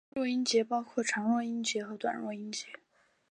[0.09, 2.65] 弱音节包括长弱音节和短弱音节。